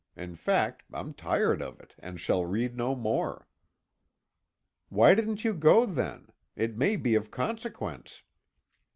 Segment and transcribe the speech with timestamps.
[0.15, 3.47] In fact I'm tired of it and shall read no more."
[4.89, 6.31] "Why didn't you go then?
[6.55, 8.23] It may be of consequence."